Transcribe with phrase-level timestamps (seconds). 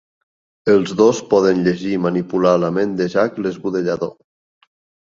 [0.71, 4.15] Els dos poden llegir i manipular la ment de Jack l'esbudellador.